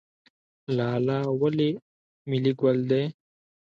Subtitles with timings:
[0.77, 1.69] لاله ولې
[2.29, 3.03] ملي ګل دی؟